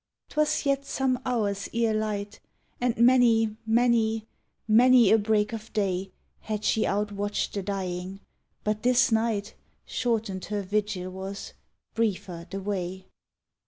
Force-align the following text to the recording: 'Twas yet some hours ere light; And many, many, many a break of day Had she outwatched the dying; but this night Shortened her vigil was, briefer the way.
'Twas 0.29 0.65
yet 0.65 0.83
some 0.83 1.19
hours 1.27 1.69
ere 1.75 1.93
light; 1.93 2.39
And 2.79 2.97
many, 2.97 3.55
many, 3.67 4.25
many 4.67 5.11
a 5.11 5.17
break 5.19 5.53
of 5.53 5.71
day 5.73 6.09
Had 6.39 6.65
she 6.65 6.87
outwatched 6.87 7.53
the 7.53 7.61
dying; 7.61 8.19
but 8.63 8.81
this 8.81 9.11
night 9.11 9.53
Shortened 9.85 10.45
her 10.45 10.63
vigil 10.63 11.11
was, 11.11 11.53
briefer 11.93 12.47
the 12.49 12.59
way. 12.59 13.05